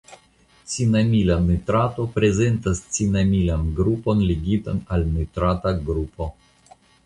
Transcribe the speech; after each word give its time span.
Cinamila 0.75 1.35
nitrato 1.49 2.05
prezentas 2.15 2.81
cinamilan 2.97 3.69
grupon 3.83 4.27
ligitan 4.33 4.83
al 4.97 5.09
nitrata 5.15 5.79
grupo. 5.91 6.33